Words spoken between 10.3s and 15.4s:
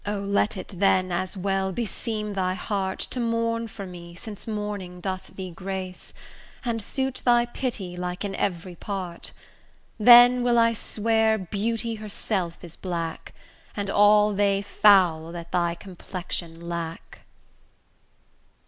will I swear beauty herself is black, And all they foul